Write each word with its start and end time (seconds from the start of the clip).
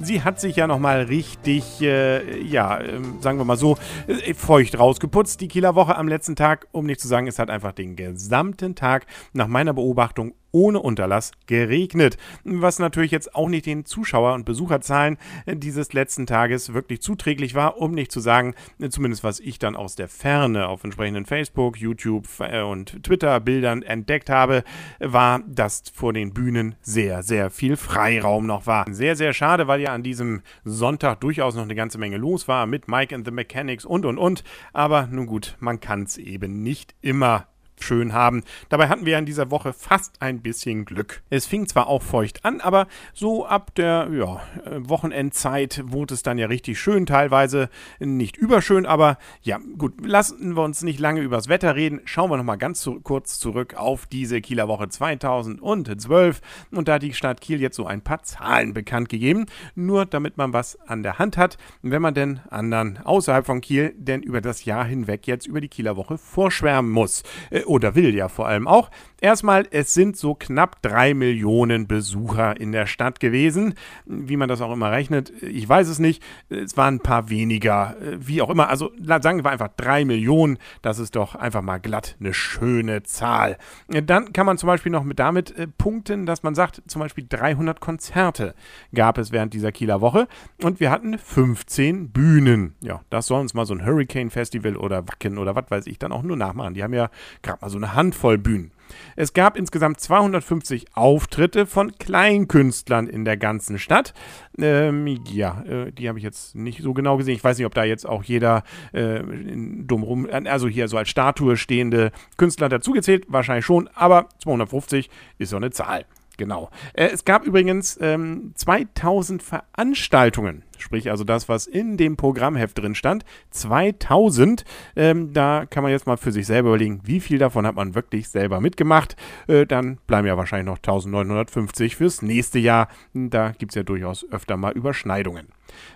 Sie 0.00 0.22
hat 0.22 0.40
sich 0.40 0.54
ja 0.56 0.66
nochmal 0.66 1.02
richtig, 1.02 1.80
äh, 1.82 2.40
ja, 2.40 2.78
äh, 2.78 3.00
sagen 3.20 3.38
wir 3.38 3.44
mal 3.44 3.56
so, 3.56 3.76
äh, 4.06 4.32
feucht 4.34 4.78
rausgeputzt, 4.78 5.40
die 5.40 5.48
Kieler 5.48 5.74
Woche 5.74 5.96
am 5.96 6.06
letzten 6.06 6.36
Tag, 6.36 6.68
um 6.70 6.86
nicht 6.86 7.00
zu 7.00 7.08
sagen, 7.08 7.26
es 7.26 7.38
hat 7.38 7.50
einfach 7.50 7.72
den 7.72 7.96
gesamten 7.96 8.76
Tag 8.76 9.06
nach 9.32 9.48
meiner 9.48 9.74
Beobachtung 9.74 10.34
ohne 10.50 10.80
Unterlass 10.80 11.32
geregnet, 11.46 12.16
was 12.44 12.78
natürlich 12.78 13.10
jetzt 13.10 13.34
auch 13.34 13.48
nicht 13.48 13.66
den 13.66 13.84
Zuschauer- 13.84 14.34
und 14.34 14.44
Besucherzahlen 14.44 15.18
dieses 15.46 15.92
letzten 15.92 16.26
Tages 16.26 16.72
wirklich 16.72 17.02
zuträglich 17.02 17.54
war, 17.54 17.78
um 17.78 17.92
nicht 17.92 18.10
zu 18.10 18.20
sagen, 18.20 18.54
zumindest 18.88 19.24
was 19.24 19.40
ich 19.40 19.58
dann 19.58 19.76
aus 19.76 19.94
der 19.94 20.08
Ferne 20.08 20.68
auf 20.68 20.84
entsprechenden 20.84 21.26
Facebook, 21.26 21.76
YouTube 21.76 22.26
äh, 22.40 22.62
und 22.62 23.02
Twitter-Bildern 23.02 23.82
entdeckt 23.82 24.30
habe, 24.30 24.64
war, 25.00 25.40
dass 25.46 25.82
vor 25.92 26.12
den 26.12 26.32
Bühnen 26.32 26.76
sehr, 26.80 27.22
sehr 27.22 27.50
viel 27.50 27.76
Freiraum 27.76 28.46
noch 28.46 28.66
war. 28.66 28.86
Sehr, 28.90 29.16
sehr 29.16 29.32
schade, 29.34 29.68
weil 29.68 29.80
ja 29.80 29.87
an 29.92 30.02
diesem 30.02 30.42
Sonntag 30.64 31.20
durchaus 31.20 31.54
noch 31.54 31.62
eine 31.62 31.74
ganze 31.74 31.98
Menge 31.98 32.16
los 32.16 32.48
war 32.48 32.66
mit 32.66 32.88
Mike 32.88 33.14
and 33.14 33.26
the 33.26 33.30
Mechanics 33.32 33.84
und 33.84 34.04
und 34.04 34.18
und. 34.18 34.44
Aber 34.72 35.06
nun 35.06 35.26
gut, 35.26 35.56
man 35.60 35.80
kann 35.80 36.02
es 36.02 36.18
eben 36.18 36.62
nicht 36.62 36.94
immer 37.00 37.48
schön 37.84 38.12
haben. 38.12 38.42
Dabei 38.68 38.88
hatten 38.88 39.06
wir 39.06 39.18
in 39.18 39.26
dieser 39.26 39.50
Woche 39.50 39.72
fast 39.72 40.20
ein 40.20 40.40
bisschen 40.40 40.84
Glück. 40.84 41.22
Es 41.30 41.46
fing 41.46 41.66
zwar 41.66 41.86
auch 41.86 42.02
feucht 42.02 42.44
an, 42.44 42.60
aber 42.60 42.86
so 43.14 43.46
ab 43.46 43.74
der 43.74 44.08
ja, 44.12 44.40
Wochenendzeit 44.78 45.82
wurde 45.86 46.14
es 46.14 46.22
dann 46.22 46.38
ja 46.38 46.46
richtig 46.46 46.78
schön, 46.78 47.06
teilweise 47.06 47.68
nicht 47.98 48.36
überschön, 48.36 48.86
aber 48.86 49.18
ja, 49.42 49.58
gut, 49.76 49.94
lassen 50.04 50.56
wir 50.56 50.62
uns 50.62 50.82
nicht 50.82 51.00
lange 51.00 51.20
übers 51.20 51.48
Wetter 51.48 51.74
reden. 51.74 52.00
Schauen 52.04 52.30
wir 52.30 52.36
nochmal 52.36 52.58
ganz 52.58 52.80
zu, 52.80 53.00
kurz 53.00 53.38
zurück 53.38 53.74
auf 53.74 54.06
diese 54.06 54.40
Kieler 54.40 54.68
Woche 54.68 54.88
2012 54.88 56.40
und 56.70 56.88
da 56.88 56.94
hat 56.94 57.02
die 57.02 57.12
Stadt 57.12 57.40
Kiel 57.40 57.60
jetzt 57.60 57.76
so 57.76 57.86
ein 57.86 58.02
paar 58.02 58.22
Zahlen 58.22 58.74
bekannt 58.74 59.08
gegeben, 59.08 59.46
nur 59.74 60.06
damit 60.06 60.36
man 60.36 60.52
was 60.52 60.78
an 60.88 61.02
der 61.02 61.18
Hand 61.18 61.36
hat, 61.36 61.58
wenn 61.82 62.02
man 62.02 62.14
denn 62.14 62.40
anderen 62.50 62.98
außerhalb 62.98 63.46
von 63.46 63.60
Kiel 63.60 63.94
denn 63.96 64.22
über 64.22 64.40
das 64.40 64.64
Jahr 64.64 64.84
hinweg 64.84 65.26
jetzt 65.26 65.46
über 65.46 65.60
die 65.60 65.68
Kieler 65.68 65.96
Woche 65.96 66.18
vorschwärmen 66.18 66.90
muss. 66.90 67.22
Äh, 67.68 67.78
oder 67.78 67.94
will 67.94 68.14
ja 68.14 68.28
vor 68.28 68.48
allem 68.48 68.66
auch. 68.66 68.90
Erstmal, 69.20 69.66
es 69.70 69.94
sind 69.94 70.16
so 70.16 70.34
knapp 70.34 70.80
drei 70.80 71.12
Millionen 71.12 71.88
Besucher 71.88 72.58
in 72.60 72.72
der 72.72 72.86
Stadt 72.86 73.18
gewesen. 73.18 73.74
Wie 74.06 74.36
man 74.36 74.48
das 74.48 74.60
auch 74.60 74.72
immer 74.72 74.92
rechnet, 74.92 75.32
ich 75.42 75.68
weiß 75.68 75.88
es 75.88 75.98
nicht. 75.98 76.22
Es 76.48 76.76
waren 76.76 76.96
ein 76.96 77.00
paar 77.00 77.28
weniger, 77.28 77.96
wie 78.18 78.40
auch 78.42 78.50
immer. 78.50 78.68
Also 78.68 78.92
sagen 79.00 79.42
wir 79.42 79.50
einfach 79.50 79.70
drei 79.76 80.04
Millionen. 80.04 80.58
Das 80.82 80.98
ist 80.98 81.16
doch 81.16 81.34
einfach 81.34 81.62
mal 81.62 81.78
glatt 81.78 82.16
eine 82.20 82.32
schöne 82.32 83.02
Zahl. 83.02 83.58
Dann 83.88 84.32
kann 84.32 84.46
man 84.46 84.56
zum 84.56 84.68
Beispiel 84.68 84.92
noch 84.92 85.02
mit 85.02 85.18
damit 85.18 85.56
äh, 85.56 85.66
punkten, 85.66 86.26
dass 86.26 86.42
man 86.42 86.54
sagt, 86.54 86.82
zum 86.86 87.00
Beispiel 87.00 87.26
300 87.28 87.80
Konzerte 87.80 88.54
gab 88.94 89.18
es 89.18 89.32
während 89.32 89.52
dieser 89.52 89.72
Kieler 89.72 90.00
Woche 90.00 90.28
und 90.62 90.78
wir 90.78 90.90
hatten 90.90 91.18
15 91.18 92.10
Bühnen. 92.10 92.76
Ja, 92.80 93.00
das 93.10 93.26
soll 93.26 93.40
uns 93.40 93.54
mal 93.54 93.66
so 93.66 93.74
ein 93.74 93.84
Hurricane 93.84 94.30
Festival 94.30 94.76
oder 94.76 95.08
Wacken 95.08 95.38
oder 95.38 95.56
was 95.56 95.70
weiß 95.70 95.86
ich 95.86 95.98
dann 95.98 96.12
auch 96.12 96.22
nur 96.22 96.36
nachmachen. 96.36 96.74
Die 96.74 96.84
haben 96.84 96.94
ja 96.94 97.10
gerade 97.58 97.60
mal 97.60 97.70
so 97.70 97.78
eine 97.78 97.94
Handvoll 97.94 98.38
Bühnen. 98.38 98.70
Es 99.16 99.34
gab 99.34 99.56
insgesamt 99.56 100.00
250 100.00 100.86
Auftritte 100.94 101.66
von 101.66 101.92
Kleinkünstlern 101.98 103.06
in 103.06 103.24
der 103.24 103.36
ganzen 103.36 103.78
Stadt. 103.78 104.14
Ähm, 104.58 105.06
ja, 105.28 105.62
äh, 105.64 105.92
die 105.92 106.08
habe 106.08 106.18
ich 106.18 106.24
jetzt 106.24 106.54
nicht 106.54 106.82
so 106.82 106.94
genau 106.94 107.18
gesehen. 107.18 107.34
Ich 107.34 107.44
weiß 107.44 107.58
nicht, 107.58 107.66
ob 107.66 107.74
da 107.74 107.84
jetzt 107.84 108.06
auch 108.06 108.22
jeder 108.22 108.62
äh, 108.92 109.20
dumm 109.22 110.02
rum, 110.02 110.28
also 110.30 110.68
hier 110.68 110.88
so 110.88 110.96
als 110.96 111.10
Statue 111.10 111.56
stehende 111.56 112.12
Künstler 112.38 112.68
dazugezählt. 112.68 113.26
Wahrscheinlich 113.28 113.66
schon, 113.66 113.88
aber 113.94 114.28
250 114.38 115.10
ist 115.36 115.50
so 115.50 115.56
eine 115.56 115.70
Zahl. 115.70 116.06
Genau. 116.38 116.70
Äh, 116.94 117.08
es 117.08 117.24
gab 117.26 117.44
übrigens 117.44 117.98
ähm, 118.00 118.52
2000 118.54 119.42
Veranstaltungen, 119.42 120.62
sprich 120.82 121.10
also 121.10 121.24
das, 121.24 121.48
was 121.48 121.66
in 121.66 121.96
dem 121.96 122.16
Programmheft 122.16 122.78
drin 122.78 122.94
stand. 122.94 123.24
2000. 123.50 124.64
Ähm, 124.96 125.32
da 125.32 125.66
kann 125.66 125.82
man 125.82 125.92
jetzt 125.92 126.06
mal 126.06 126.16
für 126.16 126.32
sich 126.32 126.46
selber 126.46 126.70
überlegen, 126.70 127.00
wie 127.04 127.20
viel 127.20 127.38
davon 127.38 127.66
hat 127.66 127.74
man 127.74 127.94
wirklich 127.94 128.28
selber 128.28 128.60
mitgemacht. 128.60 129.16
Äh, 129.46 129.66
dann 129.66 129.98
bleiben 130.06 130.26
ja 130.26 130.36
wahrscheinlich 130.36 130.66
noch 130.66 130.78
1950 130.78 131.96
fürs 131.96 132.22
nächste 132.22 132.58
Jahr. 132.58 132.88
Da 133.14 133.50
gibt 133.50 133.72
es 133.72 133.76
ja 133.76 133.82
durchaus 133.82 134.26
öfter 134.30 134.56
mal 134.56 134.72
Überschneidungen. 134.72 135.48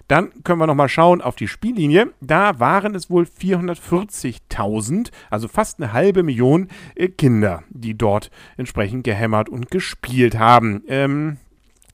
Dann 0.08 0.30
können 0.44 0.58
wir 0.58 0.66
nochmal 0.66 0.88
schauen 0.88 1.20
auf 1.22 1.36
die 1.36 1.48
Spiellinie. 1.48 2.12
Da 2.20 2.60
waren 2.60 2.94
es 2.94 3.10
wohl 3.10 3.24
440.000, 3.24 5.10
also 5.30 5.48
fast 5.48 5.80
eine 5.80 5.92
halbe 5.92 6.22
Million 6.22 6.68
äh, 6.94 7.08
Kinder, 7.08 7.62
die 7.70 7.96
dort 7.96 8.30
entsprechend 8.56 9.04
gehämmert 9.04 9.48
und 9.48 9.70
gespielt 9.70 10.38
haben. 10.38 10.82
Ähm, 10.88 11.38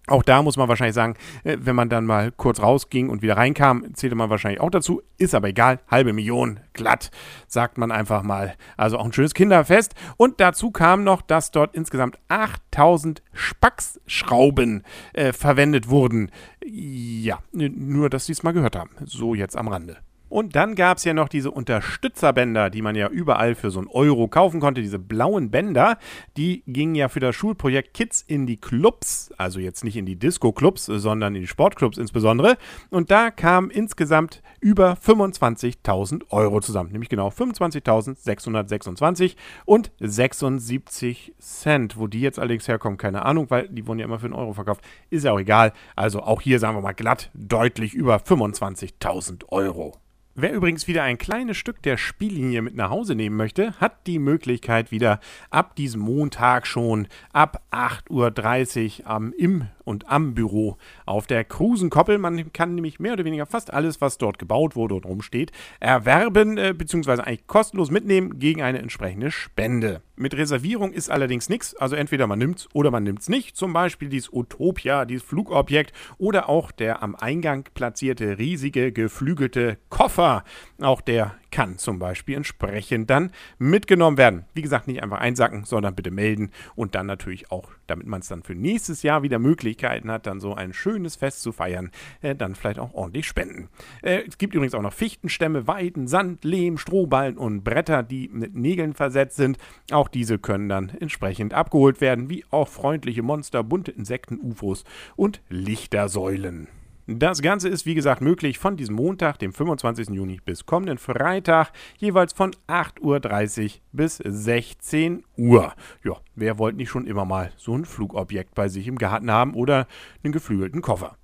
auch 0.09 0.23
da 0.23 0.43
muss 0.43 0.57
man 0.57 0.69
wahrscheinlich 0.69 0.95
sagen, 0.95 1.15
äh, 1.45 1.57
wenn 1.61 1.77
man 1.77 1.89
dann 1.89 2.07
mal 2.07 2.33
kurz 2.33 2.61
rausging 2.61 3.09
und 3.09 3.23
wieder 3.23 3.37
reinkam, 3.37 3.95
zählte 3.95 4.17
man 4.17 4.31
wahrscheinlich 4.31 4.61
auch 4.61 4.71
dazu. 4.71 5.03
Ist 5.19 5.35
aber 5.35 5.49
egal, 5.49 5.81
halbe 5.89 6.13
Million, 6.13 6.61
glatt, 6.73 7.11
sagt 7.47 7.79
man 7.79 7.91
einfach 7.91 8.23
mal. 8.23 8.55
Also 8.77 8.99
auch 8.99 9.05
ein 9.05 9.13
schönes 9.13 9.35
Kinderfest. 9.35 9.95
Und 10.17 10.41
dazu 10.41 10.71
kam 10.71 11.05
noch, 11.05 11.23
dass 11.23 11.51
dort 11.51 11.75
insgesamt 11.75 12.19
8000 12.29 13.23
Spacksschrauben 13.33 14.85
äh, 15.13 15.33
verwendet 15.33 15.89
wurden. 15.89 16.31
Ja, 16.65 17.39
nur, 17.53 18.11
dass 18.11 18.27
Sie 18.27 18.33
es 18.33 18.43
mal 18.43 18.53
gehört 18.53 18.77
haben. 18.77 18.91
So 19.05 19.35
jetzt 19.35 19.57
am 19.57 19.69
Rande. 19.69 19.99
Und 20.29 20.57
dann 20.57 20.75
gab 20.75 20.99
es 20.99 21.05
ja 21.05 21.15
noch 21.15 21.29
diese 21.29 21.51
Unterstützerbänder, 21.51 22.71
die 22.71 22.83
man 22.83 22.95
ja 22.95 23.09
überall 23.09 23.55
für 23.55 23.71
so 23.71 23.79
einen 23.79 23.89
Euro 23.89 24.29
kaufen 24.29 24.61
konnte. 24.61 24.83
Diese 24.83 24.99
blauen 24.99 25.51
Bänder, 25.51 25.99
die 26.37 26.63
gingen 26.67 26.95
ja 26.95 27.09
für 27.09 27.21
das 27.21 27.35
Schulprojekt 27.35 27.95
Kids 27.95 28.23
in 28.27 28.47
die 28.47 28.59
Clubs, 28.59 29.31
also 29.39 29.61
jetzt 29.61 29.85
nicht 29.85 29.97
in 29.97 30.07
die 30.07 30.17
Disco-Clubs, 30.17 30.87
sondern 30.87 31.35
in 31.35 31.43
die 31.43 31.47
Sportclubs 31.47 31.99
insbesondere. 31.99 32.57
Und 32.91 33.11
da 33.11 33.31
kamen 33.31 33.71
insgesamt 33.71 34.43
über 34.61 34.95
25.000 34.95 36.31
Euro 36.31 36.61
zusammen, 36.61 36.93
nämlich 36.93 37.09
genau 37.09 37.29
25.626 37.29 39.37
und 39.65 39.91
76 40.01 41.35
Cent. 41.39 41.97
Wo 41.97 42.07
die 42.07 42.21
jetzt 42.21 42.39
allerdings 42.39 42.69
herkommen, 42.69 42.99
keine 42.99 43.25
Ahnung, 43.25 43.51
weil 43.51 43.69
die 43.69 43.87
wurden 43.87 43.99
ja 43.99 44.05
immer 44.05 44.19
für 44.19 44.27
einen 44.27 44.35
Euro 44.35 44.53
verkauft. 44.53 44.83
Ist 45.11 45.25
ja 45.25 45.33
auch 45.33 45.41
egal. 45.41 45.73
Also 45.97 46.23
auch 46.23 46.41
hier 46.41 46.59
sagen 46.59 46.77
wir 46.77 46.83
mal 46.83 46.93
glatt 46.93 47.31
deutlich 47.35 47.95
über 47.95 48.17
25.000 48.17 49.49
Euro. 49.49 49.95
Wer 50.41 50.53
übrigens 50.53 50.87
wieder 50.87 51.03
ein 51.03 51.19
kleines 51.19 51.57
Stück 51.57 51.83
der 51.83 51.97
Spiellinie 51.97 52.63
mit 52.63 52.77
nach 52.77 52.91
Hause 52.91 53.17
nehmen 53.17 53.35
möchte, 53.35 53.73
hat 53.81 54.07
die 54.07 54.21
Möglichkeit 54.21 54.93
wieder 54.93 55.19
ab 55.51 55.75
diesem 55.75 56.01
Montag 56.01 56.69
schon 56.69 57.09
ab 57.33 57.61
8.30 57.73 59.01
Uhr 59.01 59.07
am, 59.11 59.33
im 59.33 59.67
und 59.89 60.11
am 60.11 60.35
Büro 60.35 60.77
auf 61.07 61.27
der 61.27 61.45
Krusenkoppel. 61.45 62.19
Man 62.19 62.53
kann 62.53 62.75
nämlich 62.75 63.01
mehr 63.01 63.15
oder 63.15 63.25
weniger 63.25 63.47
fast 63.47 63.73
alles, 63.73 64.01
was 64.01 64.19
dort 64.19 64.39
gebaut 64.39 64.77
wurde 64.77 64.95
und 64.95 65.07
rumsteht, 65.07 65.51
erwerben 65.81 66.59
äh, 66.59 66.75
bzw. 66.77 67.23
eigentlich 67.23 67.47
kostenlos 67.47 67.91
mitnehmen 67.91 68.39
gegen 68.39 68.63
eine 68.63 68.79
entsprechende 68.79 69.31
Spende. 69.31 70.03
Mit 70.15 70.37
Reservierung 70.37 70.93
ist 70.93 71.11
allerdings 71.11 71.49
nichts, 71.49 71.75
also 71.77 71.97
entweder 71.97 72.27
man 72.27 72.39
nimmt 72.39 72.59
es 72.59 72.69
oder 72.75 72.91
man 72.91 73.05
nimmt 73.05 73.21
es 73.21 73.29
nicht. 73.29 73.57
Zum 73.57 73.73
Beispiel 73.73 74.09
dieses 74.09 74.33
Utopia, 74.33 75.05
dieses 75.05 75.23
Flugobjekt 75.23 75.93
oder 76.19 76.49
auch 76.49 76.71
der 76.71 77.03
am 77.03 77.15
Eingang 77.15 77.65
platzierte 77.73 78.37
riesige 78.39 78.93
geflügelte 78.93 79.79
Koffer. 79.89 80.45
Auch 80.81 81.01
der 81.01 81.35
kann 81.51 81.79
zum 81.79 81.99
Beispiel 81.99 82.37
entsprechend 82.37 83.11
dann 83.11 83.31
mitgenommen 83.59 84.17
werden. 84.17 84.45
Wie 84.55 84.63
gesagt, 84.63 84.87
nicht 84.87 85.03
einfach 85.03 85.19
einsacken, 85.19 85.65
sondern 85.65 85.95
bitte 85.95 86.11
melden 86.11 86.51
und 86.75 86.95
dann 86.95 87.07
natürlich 87.07 87.51
auch, 87.51 87.71
damit 87.87 88.07
man 88.07 88.21
es 88.21 88.29
dann 88.29 88.43
für 88.43 88.55
nächstes 88.55 89.03
Jahr 89.03 89.23
wieder 89.23 89.39
Möglichkeiten 89.39 90.11
hat, 90.11 90.27
dann 90.27 90.41
so 90.41 90.55
ein 90.55 90.73
schönes 90.73 91.17
Fest 91.17 91.43
zu 91.43 91.53
feiern, 91.53 91.91
äh, 92.23 92.35
dann 92.35 92.55
vielleicht 92.55 92.79
auch 92.79 92.95
ordentlich 92.95 93.27
spenden. 93.27 93.69
Äh, 94.03 94.23
es 94.27 94.39
gibt 94.39 94.55
übrigens 94.55 94.75
auch 94.75 94.83
noch 94.83 94.93
Fichtenstämme, 94.93 95.67
Weiden, 95.67 96.09
Sand, 96.09 96.45
Lehm, 96.45 96.79
Strohballen 96.79 97.39
und 97.39 97.65
Bretter, 97.65 98.03
die 98.03 98.29
mit 98.33 98.55
Nägeln 98.55 98.95
versetzt 98.95 99.37
sind. 99.37 99.59
Auch 99.91 100.09
diese 100.09 100.39
können 100.39 100.69
dann 100.69 100.91
entsprechend 101.01 101.55
abgeholt 101.55 102.01
werden, 102.01 102.31
wie 102.31 102.45
auch 102.51 102.69
freundliche 102.69 103.23
Monster, 103.23 103.63
bunte 103.65 103.91
Insekten, 103.91 104.39
UFOs 104.41 104.85
und 105.17 105.41
Lichtersäulen. 105.49 106.69
Das 107.11 107.41
Ganze 107.41 107.71
ist 107.71 107.87
wie 107.87 107.95
gesagt 107.95 108.21
möglich 108.21 108.59
von 108.59 108.77
diesem 108.77 108.97
Montag, 108.97 109.39
dem 109.39 109.55
25. 109.55 110.11
Juni, 110.11 110.41
bis 110.45 110.67
kommenden 110.67 110.99
Freitag, 110.99 111.73
jeweils 111.97 112.35
von 112.35 112.55
8.30 112.67 113.65
Uhr 113.65 113.71
bis 113.93 114.19
16 114.19 115.25
Uhr. 115.39 115.73
Ja, 116.05 116.17
wer 116.35 116.59
wollte 116.59 116.77
nicht 116.77 116.91
schon 116.91 117.07
immer 117.07 117.25
mal 117.25 117.51
so 117.57 117.75
ein 117.75 117.87
Flugobjekt 117.87 118.55
bei 118.55 118.69
sich 118.69 118.87
im 118.87 118.99
Garten 118.99 119.31
haben 119.31 119.55
oder 119.55 119.87
einen 120.23 120.35
geflügelten 120.35 120.83
Koffer? 120.83 121.17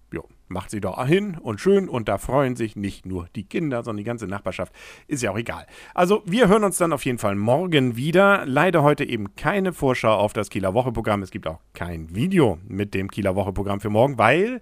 macht 0.48 0.70
sie 0.70 0.80
doch 0.80 1.04
hin 1.06 1.36
und 1.40 1.60
schön 1.60 1.88
und 1.88 2.08
da 2.08 2.18
freuen 2.18 2.54
sich 2.54 2.76
nicht 2.76 3.06
nur 3.06 3.28
die 3.34 3.44
Kinder, 3.44 3.82
sondern 3.82 3.98
die 3.98 4.04
ganze 4.04 4.26
Nachbarschaft. 4.26 4.72
Ist 5.08 5.22
ja 5.22 5.32
auch 5.32 5.38
egal. 5.38 5.66
Also 5.94 6.22
wir 6.26 6.48
hören 6.48 6.64
uns 6.64 6.78
dann 6.78 6.92
auf 6.92 7.04
jeden 7.04 7.18
Fall 7.18 7.34
morgen 7.34 7.96
wieder. 7.96 8.44
Leider 8.46 8.82
heute 8.82 9.04
eben 9.04 9.34
keine 9.36 9.72
Vorschau 9.72 10.14
auf 10.14 10.32
das 10.32 10.50
Kieler 10.50 10.74
Woche-Programm. 10.74 11.22
Es 11.22 11.30
gibt 11.30 11.46
auch 11.46 11.60
kein 11.72 12.14
Video 12.14 12.58
mit 12.68 12.94
dem 12.94 13.10
Kieler 13.10 13.34
Woche-Programm 13.34 13.80
für 13.80 13.90
morgen, 13.90 14.18
weil 14.18 14.60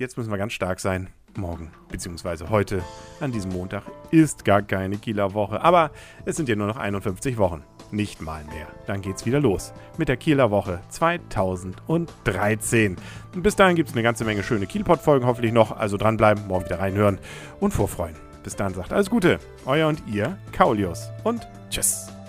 jetzt 0.00 0.16
müssen 0.16 0.30
wir 0.30 0.38
ganz 0.38 0.52
stark 0.52 0.80
sein. 0.80 1.08
Morgen, 1.36 1.70
beziehungsweise 1.88 2.50
heute, 2.50 2.82
an 3.20 3.30
diesem 3.30 3.52
Montag, 3.52 3.84
ist 4.10 4.44
gar 4.44 4.62
keine 4.62 4.96
Kieler 4.96 5.32
Woche. 5.32 5.60
Aber 5.60 5.92
es 6.24 6.34
sind 6.34 6.48
ja 6.48 6.56
nur 6.56 6.66
noch 6.66 6.76
51 6.76 7.38
Wochen. 7.38 7.62
Nicht 7.92 8.20
mal 8.20 8.42
mehr. 8.44 8.66
Dann 8.86 9.00
geht's 9.00 9.26
wieder 9.26 9.38
los 9.38 9.72
mit 9.96 10.08
der 10.08 10.16
Kieler 10.16 10.50
Woche 10.50 10.80
2013. 10.88 12.96
Und 13.34 13.42
bis 13.42 13.54
dahin 13.54 13.76
gibt 13.76 13.90
es 13.90 13.94
eine 13.94 14.02
ganze 14.02 14.24
Menge 14.24 14.42
schöne 14.42 14.66
Kielpot-Folgen 14.66 15.26
hoffentlich 15.26 15.52
noch. 15.52 15.76
Also 15.76 15.96
dranbleiben, 15.96 16.48
morgen 16.48 16.64
wieder 16.64 16.80
reinhören 16.80 17.18
und 17.60 17.72
vorfreuen. 17.72 18.16
Bis 18.42 18.56
dann 18.56 18.74
sagt 18.74 18.92
alles 18.92 19.10
Gute. 19.10 19.38
Euer 19.66 19.86
und 19.86 20.02
ihr, 20.08 20.36
Kaulius. 20.52 21.10
Und 21.22 21.46
tschüss. 21.68 22.19